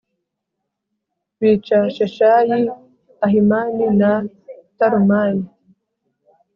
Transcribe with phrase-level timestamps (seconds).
[1.39, 2.59] bica Sheshayi,
[3.25, 4.11] Ahimani na
[4.77, 5.43] Talumayi.